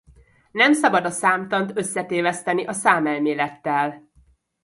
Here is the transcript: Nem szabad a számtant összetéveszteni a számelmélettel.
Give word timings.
Nem 0.51 0.73
szabad 0.73 1.05
a 1.05 1.09
számtant 1.09 1.77
összetéveszteni 1.77 2.65
a 2.65 2.73
számelmélettel. 2.73 4.09